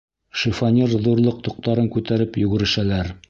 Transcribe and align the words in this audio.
Шифоньер 0.43 0.95
ҙурлыҡ 1.07 1.45
тоҡтарын 1.49 1.91
күтәреп 1.97 2.43
йүгерешәләр. 2.47 3.17